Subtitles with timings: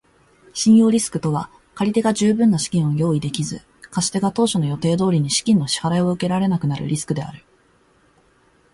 [0.55, 3.61] 信用リスクとは借り手が十分な資金を用意できず、
[3.91, 7.45] 貸し手が当初の予定通りに資金の支払を受けられなくなるリスクである。